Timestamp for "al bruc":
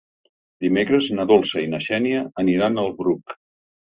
2.85-3.37